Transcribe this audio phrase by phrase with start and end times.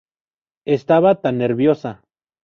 [0.65, 2.01] Estaba tan nerviosa".